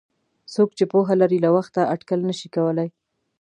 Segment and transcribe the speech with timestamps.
[0.53, 2.89] څوک چې پوهه لري له وخته اټکل نشي کولای.